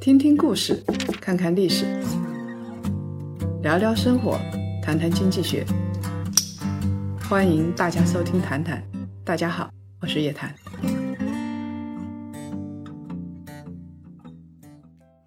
[0.00, 0.82] 听听故事，
[1.20, 1.86] 看看历史，
[3.62, 4.38] 聊聊生活，
[4.82, 5.64] 谈谈经济学。
[7.28, 8.78] 欢迎大家收听《谈谈》，
[9.24, 9.70] 大家好，
[10.00, 10.54] 我是叶檀。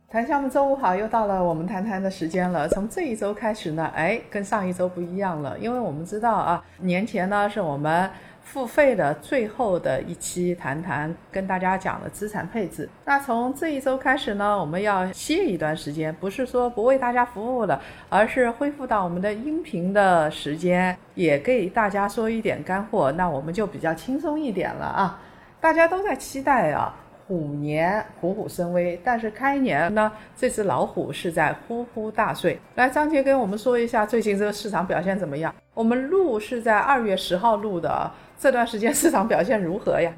[0.09, 2.67] 谈项目周五好，又到了我们谈谈的时间了。
[2.69, 8.09] 从这一周开始呢，哎，跟上一周不一样了，因为我们知道啊，年前呢是我们。
[8.47, 12.89] 付费的最后的一期谈谈，跟大家讲了资产配置。
[13.03, 23.11] 那从这一周开始呢，我们要歇一段时间，不是说不为大家服务了，而是恢复到我们的音频的时间，也给大家说一点干货。
[23.11, 25.21] 那我们就比较轻松一点了啊！
[25.59, 26.95] 大家都在期待啊，
[27.27, 32.57] 虎年虎虎生威，但是开年呢，这只老虎是在呼呼大睡。
[32.75, 35.53] 来，张杰跟我们说一下最近这个市场表现怎么样？
[35.77, 38.11] 我们录是在二月十号录的。
[38.39, 40.11] 这段时间市场表现如何呀？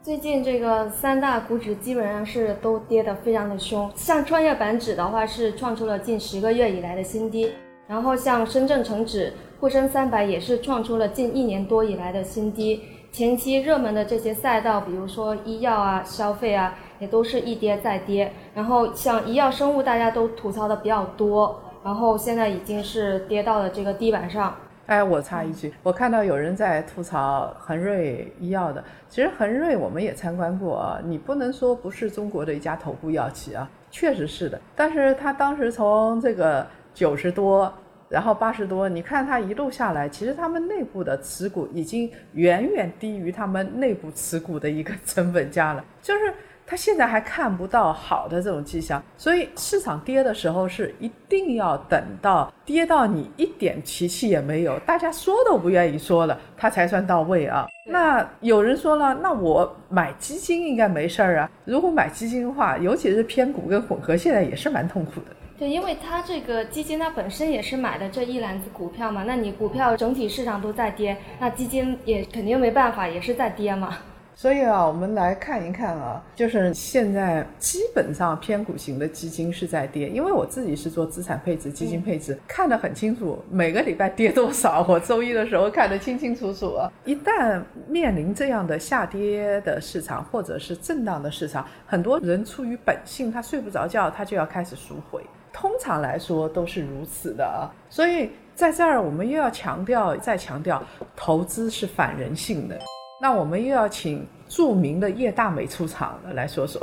[0.00, 7.50] 最近这个三大股指基本上是都跌得非常的凶，像创业板指的话是创出了近十个月以来的新低，
[7.88, 12.80] 然后像深圳成指、沪深三百也是创出了近一年多以来的新低。
[13.10, 18.30] 前期热门的这些赛道，比如说医药啊、消费啊，也都是一跌再跌。
[18.54, 24.54] 然后像医药生物，大家都吐槽的比较多，然后现在已经是跌到了这个地板上。
[24.86, 28.84] 哎，我插一句，我看到有人在吐槽恒瑞医药的。
[29.08, 34.60] 其实恒瑞我们也参观过啊，你不能说不是中国的一家头部药企啊，确实是的。
[34.76, 37.72] 但是它当时从这个九十多，
[38.08, 46.34] 然后八十多，你看它一路下来，其实他们内部的持股已经远远低于他们内部持股的一个成本价了，就是。
[46.66, 57.66] 他现在还看不到好的这种迹象，所以市场跌的时候是一定要等到跌到你一点脾气也没有，大家说都不愿意说了，它才算到位啊。
[57.86, 61.50] 那有人说了，那我买基金应该没事儿啊。
[61.64, 65.26] 如果买基金的话，尤其是偏股跟混合，现在也是蛮痛苦的。
[65.58, 73.98] 对，因为它这个基金它本身也是买的这一篮子股票嘛，那你股票整体市场都在跌，那基金也肯定没办法，也是在跌嘛。
[74.36, 86.90] 所以啊，我们来看一看啊，就是现在基本上偏股型的基金是在跌，因为我自己是做资产配置、基金配置，看得很清楚，每个礼拜跌多少，我周一的时候看得清清楚楚啊。
[87.04, 95.22] 一旦面临这样的下跌的市场或者是震荡的市场，很多人出于本性，他睡不着觉，他就要开始赎回。
[95.52, 97.70] 通常来说都是如此的啊。
[97.88, 100.82] 所以在这儿，我们又要强调，再强调，
[101.14, 102.76] 投资是反人性的。
[103.20, 106.80] 那我们又要请著名的叶大美出场了，来说说。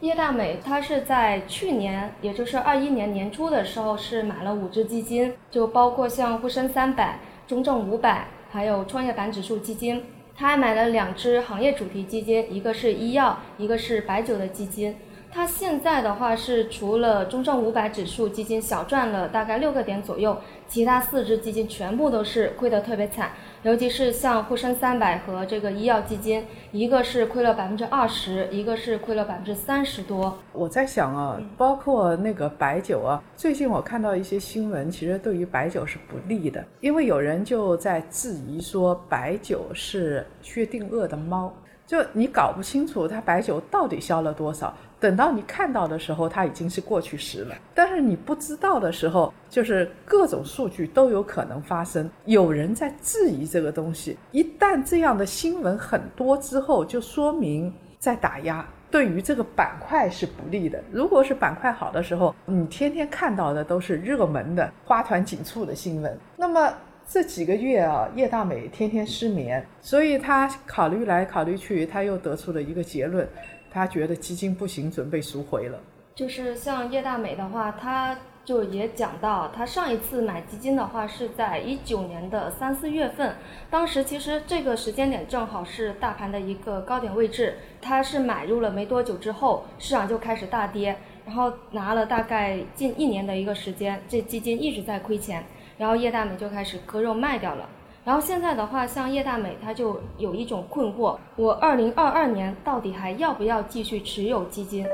[0.00, 10.04] 叶大美，她是在去年，也就是二一年年初的时候，是买了五只基金，就包括像沪深三百、中证五百，还有创业板指数基金。
[10.34, 14.96] 她还买了两只行业主题基金，一个是医药，一个是白酒的基金。
[15.34, 20.36] 它现在的话是除了中证五百指数基金小赚了大概六个点左右，
[20.68, 23.30] 其他四只基金全部都是亏得特别惨，
[23.62, 30.38] 尤其是像沪深三百和这个医药基金，一个是亏了百分之二十，一个是亏了百分之三十多。
[30.52, 41.50] 我在想啊，包括那个白酒啊，最近我看到一些新闻，其实对于白酒是不利的，因为有人就在质疑说白酒是薛定谔的猫。
[41.92, 47.54] 就你搞不清楚它白酒到底销了多少，等到你看到的时候，它已经是过去时了。
[47.74, 52.08] 但是你不知道的时候，就是各种数据都有可能发生。
[52.24, 60.82] 有人在质疑这个东西，一旦这样的新闻很多之后，就说明在打压，对于这个板块是不利的。
[60.90, 66.72] 如果是板块好的时候，你天天看到的都是热门的、花团锦簇的新闻，那么。
[67.08, 73.28] 这几个月啊，叶大美天天失眠，所以他考虑来考虑去，他又得出了一个结论，
[73.70, 75.78] 他觉得基金不行，准备赎回了。
[76.14, 83.34] 就是像叶大美的话，他就也讲到，他上一次买基金的话是在一九年的三四月份，
[83.70, 90.96] 当时其实这个时间点正好是大盘的一个高点位置，他是买入了没多久之后，市场就开始大跌，
[91.26, 95.44] 然后拿了大概近一年的一个时间，这基金一直在亏钱。
[95.78, 97.68] 然后叶大美就开始割肉卖掉了。
[98.04, 104.84] 然后现在的话，像叶大美，他就有一种困惑：我二零二二年到底还要不要继续持有基金？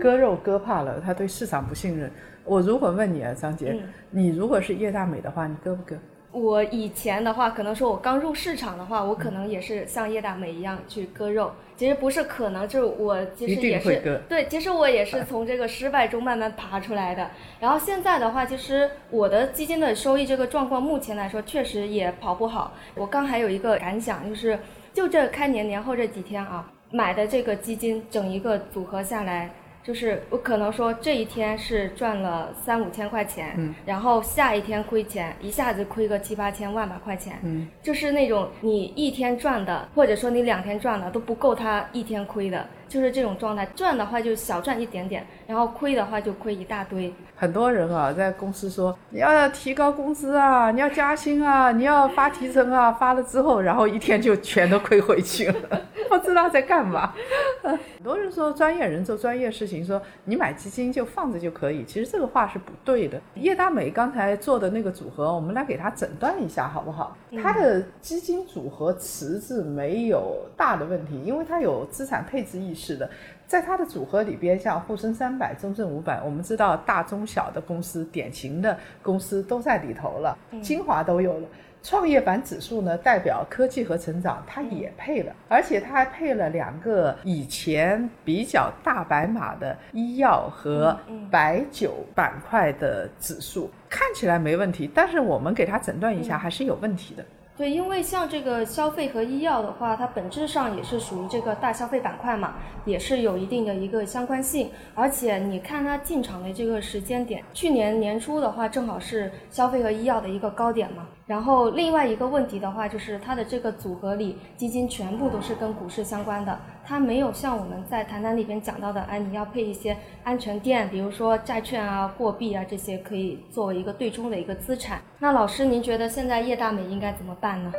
[0.00, 2.10] 割肉割怕了，他对市场不信任。
[2.44, 3.78] 我如果问你啊，张杰，
[4.10, 5.94] 你如果是叶大美的话，你割不割？
[6.32, 11.52] 我以前的话，可能说我刚入市场的话，我可能也是像叶大美一样去割肉。
[11.76, 17.30] 其实不是可能，就是我其实也是对，其实我也是从这个失败中慢慢爬出来的。
[17.58, 22.74] 然后现在的话，其实我的基金的收益这个状况，目前来说确实也跑不好。
[22.94, 24.58] 我刚还有一个感想，就是
[24.92, 29.50] 就这开年年后这几天啊，买的这个基金整一个组合下来。
[29.82, 43.66] 就是我可能说这一天是赚了三五千块钱，嗯，然后下一天亏钱，一下子亏个七八千万把块钱，嗯，就是那种你一天赚的，或者说你两天赚的都不够他一天亏的，就是这种状态。
[43.74, 47.12] 赚的话就小赚一点点，然后亏的话就亏一大堆。
[47.34, 55.80] 很多人啊，在公司说你要提高工资啊，你要加薪啊，你要发提成啊，发了之后，然后一天就全都亏回去了，
[56.10, 57.14] 不知道在干嘛。
[57.62, 63.20] 很多人说专业人做专业事情，说你买基金就放着就可以，其实这个话是不对的。
[63.36, 67.16] 叶大美刚才做的那个组合，我们来给他诊断一下好不好？
[67.40, 73.08] 他的基金组合池子没有大的问题，因为他有资产配置意识的。
[73.46, 81.48] 在它的组合里边，像沪深三百、中证五百，我们知道大中小的公司、典型的公司都在里头了，精华都有了。
[81.82, 90.96] 创业板指数呢，代表科技和成长，它也配了，而且它还配了两个以前比较大白马的医药和
[91.30, 97.24] 白酒板块的指数，看起来没问题，但是我们给它诊断一下，还是有问题的。
[97.56, 102.54] 对，因为像这个消费和医药的话，它本质上也是属于这个大消费板块嘛，
[102.86, 104.70] 也是有一定的一个相关性。
[104.94, 111.06] 而且你看它进场的这个时间点，去年年初的话，正好是消费和医药的一个高点嘛。
[111.30, 125.00] 然后另外一个问题的话，就是它的这个组合里基金全部都是跟股市相关的，它没有像我们在谈谈里边讲到的，哎，你要配一些安全垫，比如说债券啊、货币啊这些，可以作为一个对冲的一个资产。
[125.20, 127.72] 那老师，您觉得现在叶大美应该怎么办呢？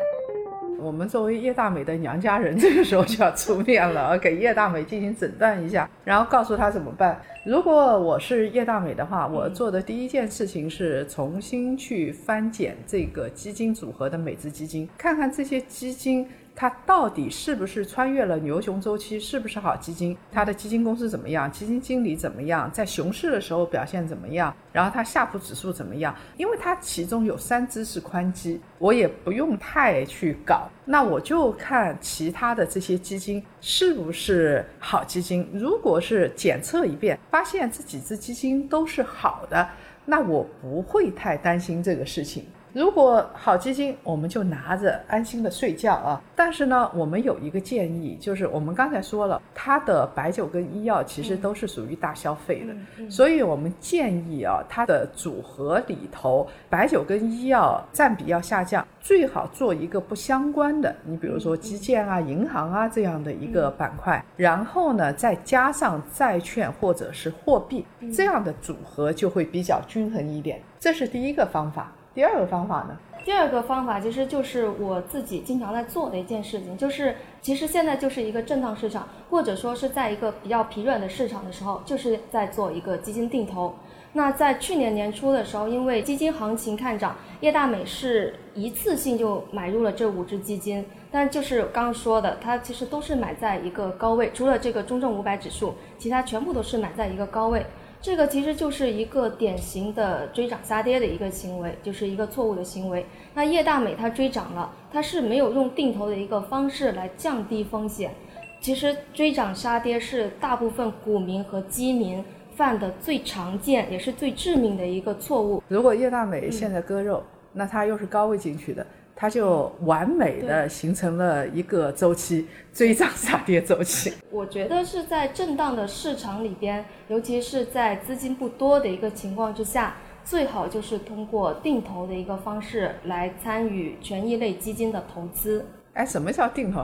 [0.81, 7.22] 我们作为叶大美的娘家人， 这个时候就要出面了， 给叶大美进行诊断一下，然后告诉她怎么办。
[7.45, 16.28] 如果我是叶大美的话，我做的第一件事情是重新去翻检这个基金组合的每只基金，看看这些基金。
[16.62, 19.19] 它到底是不是穿越了牛熊周期？
[19.19, 20.16] 是不是好基金？
[20.31, 21.52] 它的基金公司怎么样？
[21.52, 22.69] 基金经理怎么样？
[22.72, 24.56] 在熊市的时候表现怎么样？
[24.72, 26.16] 然后它下普指数怎么样？
[26.38, 35.50] 因为它其中有三只是宽基，我也不用太去搞，那我就看其他的这些基金是不是好基金。
[35.56, 39.68] 如果是检测一遍，发现这几只基金都是好的，
[40.06, 42.46] 那我不会太担心这个事情。
[42.73, 46.21] 如果好基金，我们就拿着安心的睡觉啊。
[46.35, 67.85] 但是呢，我们有一个建议，就是我们刚才说了，它的白酒跟医药其实都是属于大消费的，所以我们建议啊，它的组合里头白酒跟医药占比要下降，最好做一个不相关的，你比如说基建啊、银行啊这样的一个板块，然后呢再加上债券或者是货币，
[68.15, 70.62] 这样的组合就会比较均衡一点。
[70.79, 71.91] 这是第一个方法。
[72.13, 72.98] 第二个方法呢？
[73.24, 83.75] 第二个方法其实就是我自己经常在做的一件事情，就是其实现在就是一个震荡市场，或者说是在一个比较疲软的市场的时候，就是在做一个基金定投。
[84.13, 97.66] 那在去年年初的时候，因为基金行情看涨，叶大美是一次性就买入了这五只基金，但就是刚刚说的，它其实都是买在一个高位，除了这个中证五百指数，其他全部都是买在一个高位。
[98.01, 103.06] 这个其实就是一个典型的追涨杀跌的一个行为，就是一个错误的行为。
[103.36, 108.12] 那叶大美她追涨了，她是没有用定投的一个方式来降低风险。
[108.59, 112.24] 其实追涨杀跌是大部分股民和基民
[112.56, 115.62] 犯的最常见也是最致命的一个错误。
[115.67, 117.22] 如果叶大美现在割肉，
[117.53, 118.84] 那它又是高位进去的。
[119.15, 124.13] 它就完美的形成了一个周期，追涨杀跌周期。
[124.32, 135.65] 我觉得是在震荡的市场里边，尤其是在资金不多的一个情况之下，最好就是通过定投的一个方式来参与权益类基金的投资。
[135.94, 136.84] 哎，什么叫定投？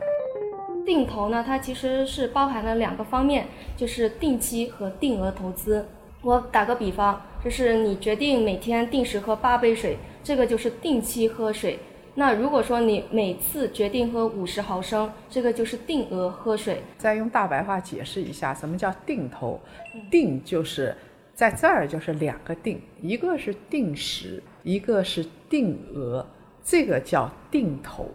[0.86, 1.43] 定投呢？
[1.46, 5.86] 它其实是包含了两个方面，就是定期和定额投资。
[6.22, 11.79] 我打个比方，就是你决定每天定时喝八杯水，这个就是定期喝水。
[12.19, 16.81] 那如果说你每次决定喝五十毫升，这个就是定额喝水。
[16.97, 19.59] 再用大白话解释一下，什么叫定投？
[20.09, 20.97] 定就是
[21.36, 26.25] 在这儿就是两个定，一个是定时，一个是定额，
[26.63, 28.09] 这个叫定投。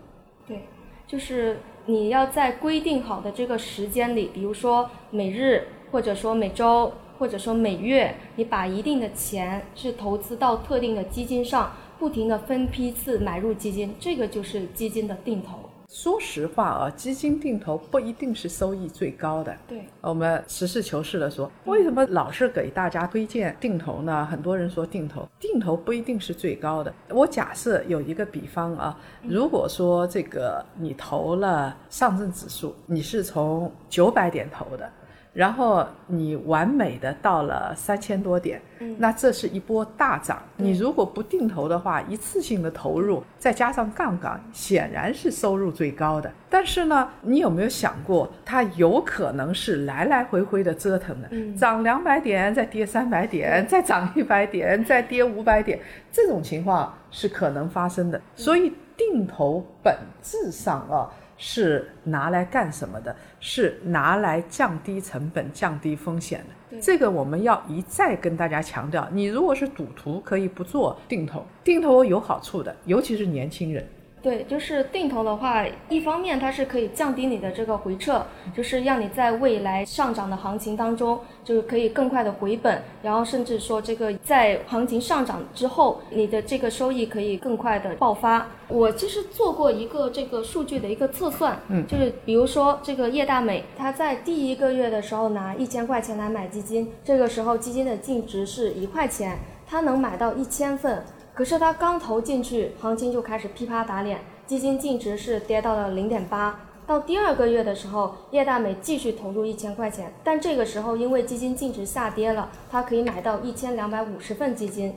[0.48, 0.62] 对，
[1.06, 11.72] 就是你要在规定好的这个时间里，比如说每日，或者说每周，或者说每月，你把一定的钱是投资到特定的基金上。
[12.02, 15.56] 不停的分批次买入基金，这个就是基金的定投。
[15.88, 19.56] 说实话啊，基金定投不一定是收益最高的。
[19.68, 24.26] 对，我们实事求是的说，为什么老是给大家推荐定投呢？
[24.26, 26.92] 很多人说定投，定投不一定是最高的。
[27.08, 34.90] 我假设有一个比方啊，如果说这个你投了上证指数，你是从九百点投的。
[35.32, 38.60] 然后你完美的到了三千多点，
[38.98, 40.42] 那这是一波大涨。
[40.56, 46.30] 你如果不定投的话，一次性的投入再加上杠杆，显然是收入最高的。
[46.50, 58.20] 但是呢，你有没有想过，它有可能是来来回回的折腾的，涨两百点，再跌三百点，再涨一百点，再跌五百点，这种情况是可能发生的。
[58.36, 61.10] 所以定投本质上啊。
[61.44, 63.14] 是拿来干什么的？
[63.40, 66.80] 是拿来降低成本、降低风险的。
[66.80, 69.08] 这个我们要一再跟大家强调。
[69.10, 73.84] 你如果是赌徒，可以不做定投，定投有好处的，尤其是年轻人。
[74.22, 78.24] 对，就是定投的话，一方面它是可以降低你的这个回撤，
[78.54, 88.46] 就是让你在未来上涨的行情当中，就是可以更快的回本，然后甚至说这个在行情上涨之后，你的这个收益可以更快的爆发。
[88.68, 99.36] 我其实做过一个这个数据的一个测算，嗯，就是比如说这个叶大美，他在第一个月的时候拿一千块钱来买基金，这个时候基金的净值是一块钱，
[99.66, 101.02] 他能买到一千份。
[101.34, 106.60] 可是他刚投进去，行情就开始噼啪打脸，基金净值是跌到了零点八。
[106.86, 114.94] 到第二个月的时候，叶大美继续投入一千块钱，但这个时候因为基金净值下跌了，他可以买到一千两百五十份基金。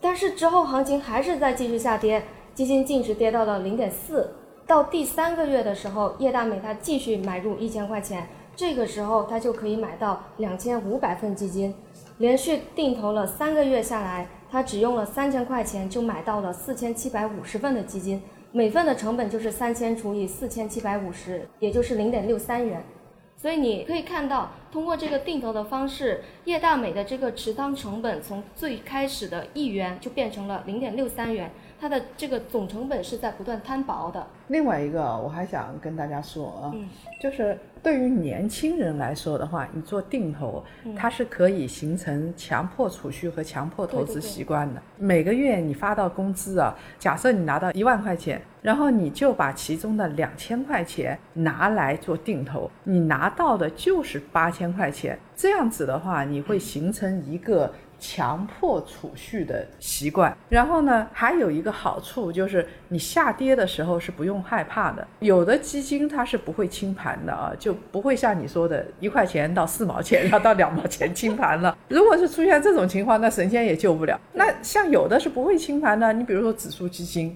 [0.00, 2.22] 但是之后行情还是在继续下跌，
[2.54, 4.30] 基金净值跌到了零点四。
[4.66, 11.74] 到第三个月的时候，叶大美他继续买入一千块钱，这个时候他就可以买到两千五百份基金，
[12.18, 14.28] 连续定投了三个月下来。
[14.54, 22.80] 他只用了三千块钱就买到了四千七百五十份的基金，每份的成本就是三千除以四千七百五十，也就是零点六三元。
[23.36, 31.50] 所以你可以看到，通过这个定投的方式，叶大美的这个持仓成本从最开始的一元就变成了零点六三元，
[31.84, 34.26] 它的这个总成本是在不断摊薄的。
[34.48, 36.72] 另外一个，我还想跟大家说啊，
[37.20, 37.58] 就是。
[37.82, 40.64] 对于年轻人来说的话，你做定投，
[40.96, 44.80] 它是可以形成强迫储蓄和强迫投资习惯的。
[44.96, 55.18] 每个月你发到工资啊，假设你拿到一万块钱，然后你就把其中的两千块钱拿来做定投，你拿到的就是八千块钱。
[55.36, 57.70] 这样子的话，你会形成一个。
[58.06, 65.08] 强迫储蓄的习惯，然后呢，还有一个好处就是你下跌的时候是不用害怕的。
[65.20, 71.74] 有的基金它是不会清盘的啊，就不会像你说的一块钱到四毛钱，然后到两毛钱清盘了。
[71.88, 74.20] 如果是出现这种情况，那神仙也救不了。
[74.34, 77.34] 那像有的是不会清盘的，你比如说指数基金。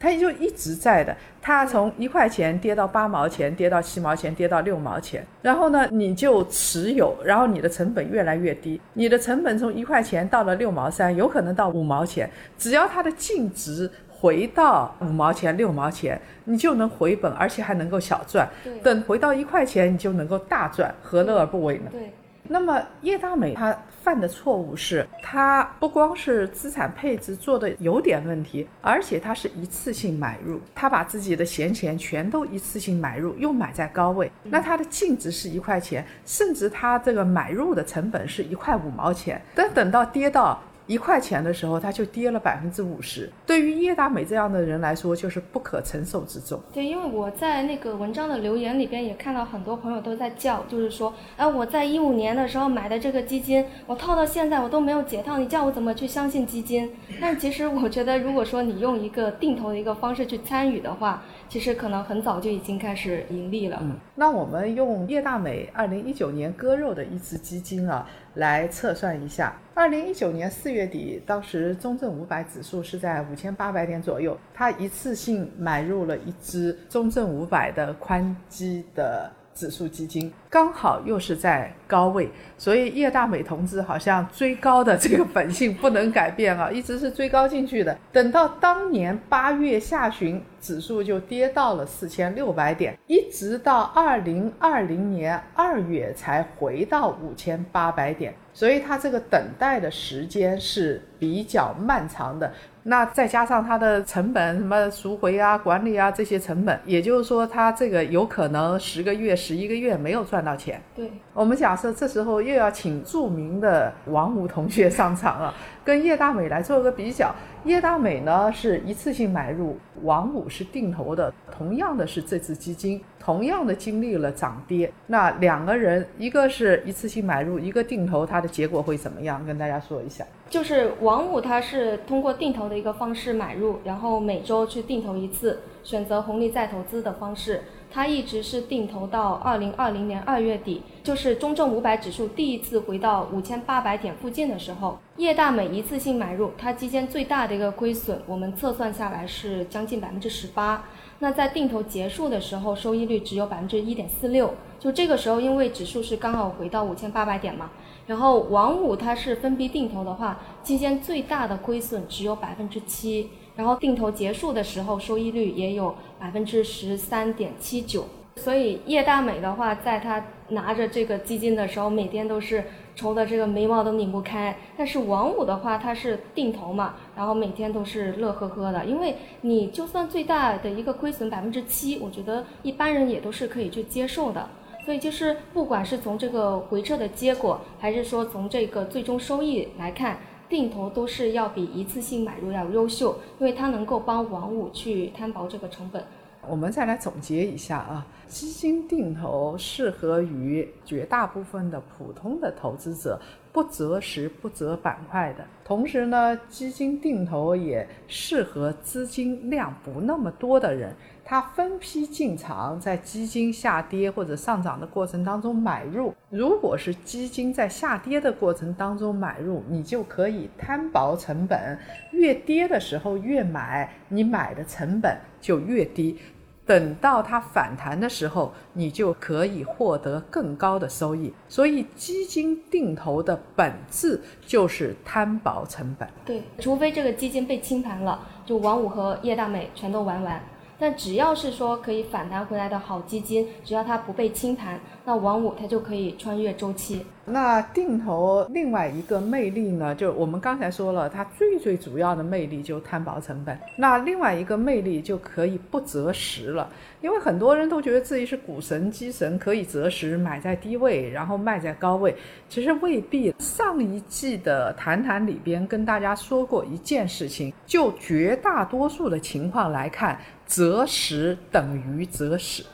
[0.00, 18.48] 它就一直在的，它从一块钱跌到八毛钱，跌到七毛钱，跌到六毛钱，然后呢，你就持有，然后你的成本越来越低，你的成本从一块钱到了六毛三，有可能到五毛钱，只要它的净值回到五毛钱、六毛钱，你就能回本，而且还能够小赚。
[18.82, 21.90] 等回到一块钱，你就能够大赚，何乐而不为呢？
[21.90, 22.12] 对。
[22.50, 40.62] 那么叶大美她犯的错误是，他不光是资产配置做的有点问题，而且他是一次性买入，他把自己的闲钱全都一次性买入，又买在高位，那他的净值是一块钱，甚至他这个买入的成本是一块五毛钱，但等到跌到。
[40.88, 43.30] 一块钱的时候，它就跌了百分之五十。
[43.46, 46.58] 对于叶大美这样的人来说，就是不可承受之重。
[46.72, 56.90] 对，因为我在那个文章的留言里边也看到很多朋友都在叫，就是说，哎，我在一五年的时候买的这个基金，我套到现在我都没有解套，你叫我怎么去相信基金？
[57.20, 63.78] 但其实我觉得，如果说你用一个定投的一个方式去参与的话，其实可能很早就已经开始盈利了。
[63.82, 68.08] 嗯，那我们用叶大美二零一九年割肉的一只基金啊。
[68.38, 87.98] 来测算一下，二零一九年四月底，当时中证五百指数是在五千八百点左右，他一次性买入了一只中证五百的宽基的指数基金，刚好又是在高位，所以叶大美同志好像追高的这个本性不能改变啊，一直是追高进去的。
[88.12, 102.52] 等到当年八月下旬，指数就跌到了四千六百点，一直到二零二零年二月才回到五千八百点，所以它这个等待的时间是比较漫长的。
[102.88, 110.80] 那再加上它的成本，什么赎回啊、管理啊这些成本，也就是说，它这个有可能十个月、十一个月没有赚到钱。
[110.94, 115.54] 对，我们假设这时候又要请著名的王武同学上场了，
[115.84, 117.34] 跟叶大美来做个比较。
[117.64, 124.90] 叶大美呢是一次性买入，王武是定投的，同样的是这只基金，同样的经历了涨跌。
[125.08, 129.44] 那两个人，一个是一次性买入，一个定投，它的结果会怎么样？
[129.44, 130.24] 跟大家说一下。
[130.50, 137.64] 就是王五，他是通过定投的一个方式买入，然后每周去定投一次，选择红利再投资的方式。
[137.90, 150.84] 他一直是定投到二零二零年二月底，就是中证五百指数第一次回到五千八百点附近的时候，叶大美一次性买入，它期间最大的一个亏损，我们测算下来是将近百分之十八。
[151.20, 154.54] 那在定投结束的时候，收益率只有百分之一点四六。
[154.78, 157.70] 就这个时候，因为指数是刚好回到五千八百点嘛。
[158.08, 168.06] 然后王五它是分批定投的话，期间最大的亏损只有百分之七，然后定投结束的时候收益率也有百分之十三点七九。
[168.36, 172.64] 所以叶大美的话，在他拿着这个基金的时候，每天都是
[172.96, 174.56] 愁的这个眉毛都拧不开。
[174.76, 184.48] 但是王五的话，他是定投嘛，然后每天都是乐呵呵的，因为你就算最大的一个亏损百分之七，我觉得一般人也都是可以去接受的。
[184.88, 190.16] 所以就是，不管是从这个回撤的结果，还是说从这个最终收益来看，
[190.48, 196.02] 定投都是要比一次性买入要优秀，因为它能够帮王五去摊薄这个成本。
[196.48, 203.20] 我们再来总结一下啊，基金定投适合于绝大部分的普通的投资者，
[203.52, 205.44] 不择时不择板块的。
[205.62, 210.96] 同时呢，基金定投也适合资金量不那么多的人，
[211.30, 216.14] 他分批进场，在基金下跌或者上涨的过程当中买入。
[216.30, 221.78] 如果是基金在下跌的过程当中买入，你就可以摊薄成本，
[222.12, 226.18] 越跌的时候越买，你买的成本就越低。
[226.64, 231.30] 等到它反弹的时候，你就可以获得更高的收益。
[231.46, 236.08] 所以，基金定投的本质就是摊薄成本。
[236.24, 240.42] 对，除非这个基金被清盘了，就王五和叶大美全都玩完。
[240.78, 247.04] 但只要是说可以反弹回来的好基金，只要它不被清盘，那王五它就可以穿越周期。
[247.24, 253.58] 那定投另外一个魅力呢，就我们刚才说了，它最最主要的魅力就摊薄成本。
[253.76, 256.70] 那另外一个魅力就可以不择时了，
[257.02, 262.14] 因为很多人都觉得自己是股神基神，可以择时买在低位，然后卖在高位，
[262.48, 263.34] 其实未必。
[263.38, 270.18] 上一季的谈谈里边跟大家说过一件事情，就绝大多数的情况来看。
[270.48, 272.64] 择时等于择时，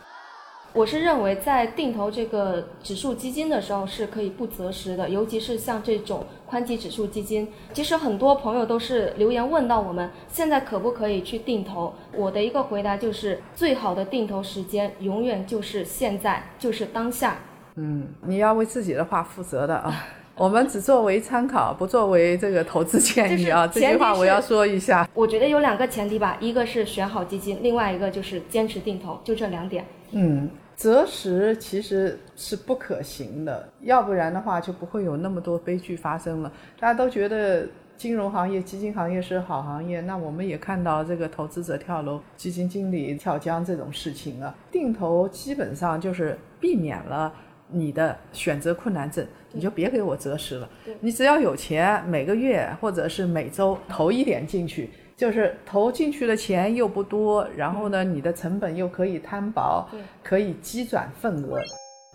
[0.72, 7.48] 我是认为在定投这个指数基金的时候是可以不择时的，尤其是像这种宽基指数基金。
[7.72, 17.38] 其实很多朋友都是留言问到我们现在可不可以去定投，我的一个回答就是最好的定投时间永远就是现在，就是当下。
[17.74, 20.06] 嗯，你要为自己的话负责的啊。
[20.36, 23.66] 我们只作为参考，不作为这个投资建议啊。
[23.66, 25.08] 这句话我要说一下。
[25.14, 29.86] 我觉得有两个前提吧，一个是选好基金，另外一个就是坚持定投，就这两点。
[30.10, 36.52] 嗯，择时其实是不可行的，要不然的话就不会有那么多悲剧发生了。
[36.80, 44.52] 大家都觉得金融行业、基金行业是好行业，那我们也看到这个投资者跳楼、基金经理跳江这种事情了。
[44.72, 47.32] 定投基本上就是避免了。
[47.66, 50.68] 你的选择困难症，你就别给我择时了。
[51.00, 59.88] 你只要有钱，每个月或者是每周投一点进去，就是投进去的钱又不多，然后呢，你的成本又可以摊薄，
[60.22, 61.58] 可以积转份额。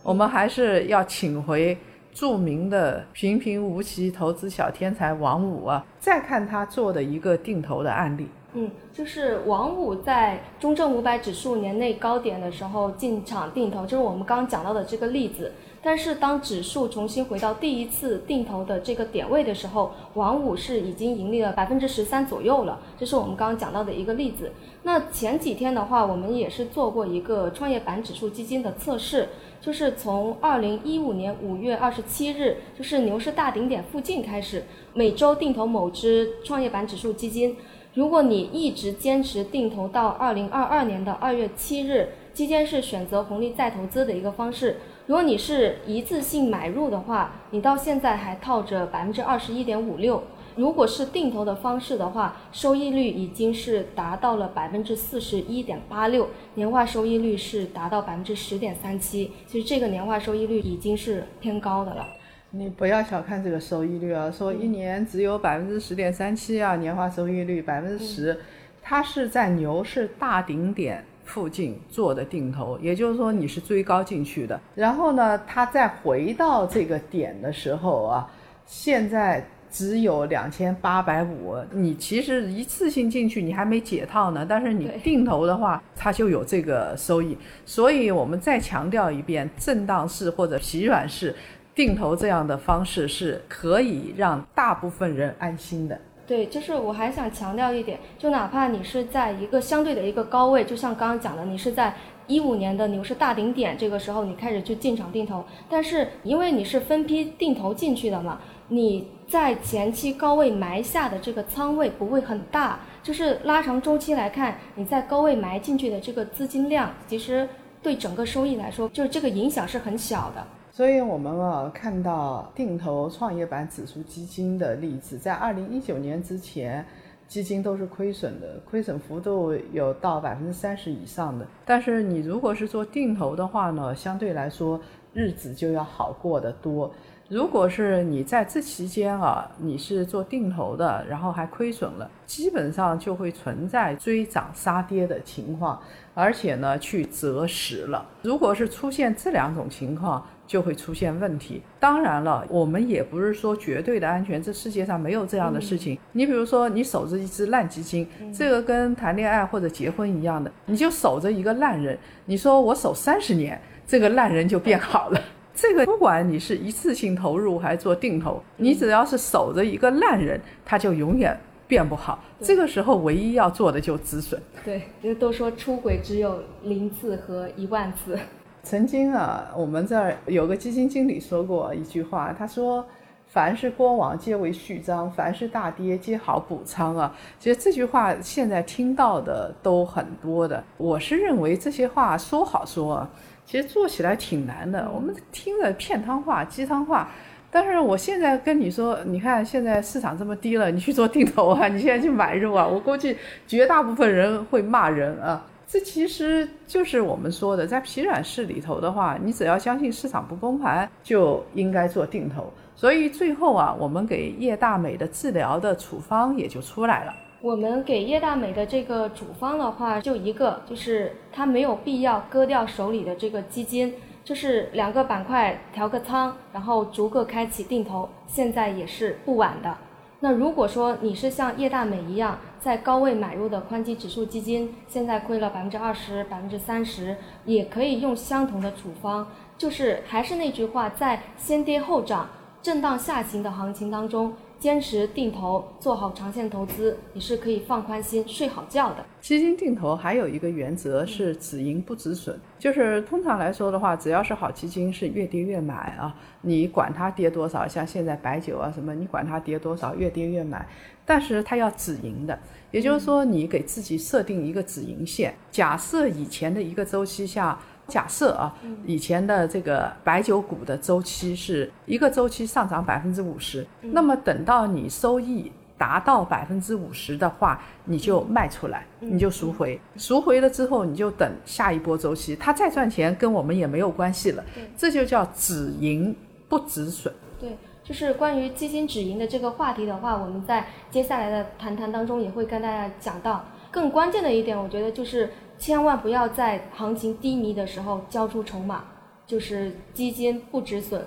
[0.03, 1.77] 我们还是要请回
[2.13, 8.27] 著名的平平无奇投资小天才王五啊，再看他做的一个定投的案例。
[8.53, 15.51] 嗯，就是王五在中证五百指数年内高点的时候进场定投，就是我们刚刚讲到的这个例子。
[15.81, 24.51] 但是当指数重新回到第一次定投的这个点位的时候，王五是已经盈利了百分之十三左右了，这是我们刚刚讲到的一个例子。
[24.83, 29.29] 那前几天的话，我们也是做过一个创业板指数基金的测试，
[29.61, 37.55] 就是从二零一五年五月二十七日，就是牛市大顶点附近开始，每周定投某只创业板指数基金。
[37.95, 44.77] 如果你一直坚持定投到二零二二年的二月七日，期间是选择红利再投资的一个方式。
[45.07, 50.23] 如果你是一次性买入的话，你到现在还套着百分之二十一点五六。
[50.55, 59.33] 如果是定投的方式的话，收益率已经是达到了百分之四十一点八六，年化收益率是达到百分之十点三七。
[59.45, 62.05] 其实这个年化收益率已经是偏高的了。
[62.51, 68.39] 你不要小看这个收益率啊，说一年只有百分之十点三七啊，年化收益率百分之十，
[68.81, 74.59] 它是在牛市大顶点附近做的定投，也就是说你是追高进去的。
[74.73, 78.27] 然后呢，它再回到这个点的时候啊，
[78.65, 81.55] 现在只有两千八百五。
[81.71, 84.43] 你其实一次性进去，你还没解套呢。
[84.49, 87.37] 但是你定投的话，它就有这个收益。
[87.63, 91.35] 所以我们再强调一遍，震荡式或者疲软式
[91.75, 96.01] 定投这样的方式是可以让大部分人安心的。
[96.29, 101.91] 对，就是我还想强调一点，就哪怕你是在一个相对的一个高位，就像刚刚讲的，你是在
[102.27, 117.49] 一五年的牛市大顶点这个时候你开始去进场定投，但是因为你是分批定投进去的嘛，你在前期高位埋下的这个仓位不会很大，就是拉长周期来看，你在高位埋进去的这个资金量，其实
[117.81, 120.45] 对整个收益来说，就是这个影响是很小的。
[120.79, 126.85] 所以，我们啊看到定投创业板指数基金的例子，在二零一九年之前，
[127.27, 131.45] 基金都是亏损的，亏损幅度有到百分之三十以上的。
[131.65, 134.79] 但是，你如果是做定投的话呢，相对来说
[135.11, 136.89] 日子就要好过得多。
[137.27, 145.77] 如果是你在这期间啊，你是做定投的，然后还亏损了，基本上就会存在追涨杀跌的情况，
[146.13, 148.03] 而且呢去择时了。
[148.23, 151.61] 如果是出现这两种情况，就会出现问题。
[151.79, 155.95] 当然了，我们也不是说绝对的安全，这世界上没有这样的事情。
[156.13, 165.21] 你比如说，你守着一只烂基金，这个跟谈恋爱或者结婚一样的，你就守着一个烂人，你说我守三十年，这个烂人就变好了。
[165.53, 172.23] 这个不管你是一次性投入还是做定投，你只要是守着一个烂人，他就永远变不好。
[172.41, 174.41] 这个时候唯一要做的就止损。
[174.65, 174.81] 对，
[175.13, 178.17] 都说出轨只有零次和一万次。
[178.63, 182.85] 曾经啊，我们这儿有个基金经理说过一句话，他说
[183.27, 190.63] ：“凡是过往皆为序章，凡是大跌皆好补仓啊。”其实这句话现在听到的都很多的。
[190.77, 193.09] 我是认为这些话说好说啊。
[193.45, 197.09] 其实做起来挺难的，我们听着片汤话、鸡汤话。
[197.49, 203.17] 但是我现在跟你说，你看现在市场这么低了，你去做定投啊，你现在去买入啊，我估计
[203.47, 205.43] 绝大部分人会骂人啊。
[205.71, 212.51] 这其实就是我们说的，在疲软市里头的话，你只要相信市场不崩盘，就应该做定投。
[212.75, 217.13] 所以最后啊，我们给叶大美的治疗的处方也就出来了。
[217.39, 229.77] 我们给叶大美的这个处方的话，就一个，就是他没有必要割掉手里的这个基金，就是两个板块调个仓，然后逐个开启定投，现在也是不晚的。
[230.21, 239.27] 那如果说你是像叶大美一样在高位买入的宽基指数基金，现在亏了百分之二十、百分之三十，也可以用相同的处方，
[239.57, 242.29] 就是还是那句话，在先跌后涨、
[242.61, 244.33] 震荡下行的行情当中。
[244.59, 249.05] 坚持定投，做好长线投资，你是可以放宽心、睡好觉的。
[249.21, 260.67] 基金定投还有一个原则是止盈不止损，就是通常来说的话，只要是好基金是越跌越买啊，你管它跌多少，像现在白酒啊什么，你管它跌多少，越跌越买，
[261.05, 262.37] 但是它要止盈的，
[262.71, 265.33] 也就是说你给自己设定一个止盈线。
[265.49, 267.57] 假设以前的一个周期下。
[267.89, 284.43] 假设啊，以前的这个白酒股的周期是一个周期上涨百分之五十，那么等到你收益达到百分之五十的话，你就卖出来，你就赎回，赎回了之后你就等下一波周期，它再赚钱跟我们也没有关系了，
[284.77, 286.15] 这就叫止盈
[286.47, 287.13] 不止损。
[287.39, 293.43] 对，就是关于基金止盈的这个话题的话，我们在接下来的谈谈当中也会跟大家讲到。
[293.71, 295.29] 更关键的一点，我觉得就是。
[295.59, 298.81] 千万不要在行情低迷的时候交出筹码，
[299.27, 301.05] 就是基金不止损。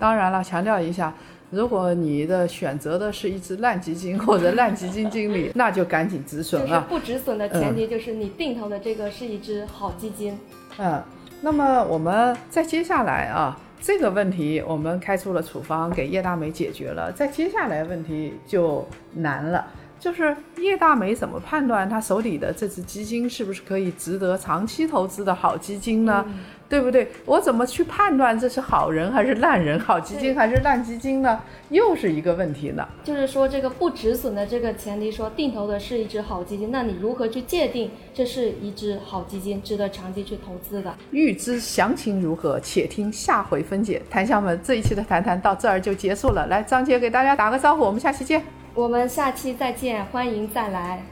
[0.00, 1.14] 当然了，强调一下，
[1.48, 6.84] 如果你的选择的是一只烂基金或者烂基金经理， 那就赶紧止损啊！
[6.88, 10.36] 不止损的前提就是你定投的这个是一只好基金。
[10.78, 11.00] 嗯，
[11.40, 19.64] 那么我们再接下来啊，这个问题我们开出了处方给叶大美解决了，在接下来问题就难了。
[20.02, 26.26] 就是叶大美怎么判断他手里的这只基金是不是可以值得长期投资的好基金呢？
[26.68, 27.06] 对不对？
[27.24, 31.38] 我怎么去判断这是好人还是烂人，好基金还是烂基金呢？
[31.68, 32.84] 又是一个问题呢。
[33.04, 40.92] 就是说这个不止损的这个前提，说定投的是一只好基金，那你如何去界定这是一只好基金，值得长期去投资的？
[41.12, 44.02] 预知详情如何，且听下回分解。
[44.10, 46.48] 檀香们，这一期的谈谈到这儿就结束了。
[46.48, 48.42] 来，张姐给大家打个招呼，我们下期见。
[48.74, 51.02] 我们下期再见，欢迎再来。